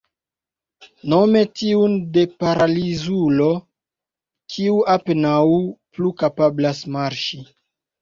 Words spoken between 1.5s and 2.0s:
tiun